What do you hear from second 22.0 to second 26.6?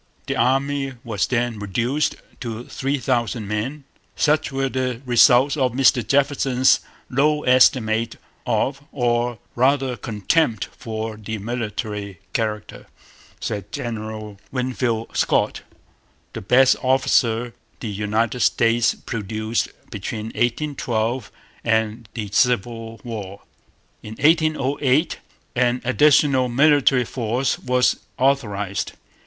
the Civil War. In 1808 'an additional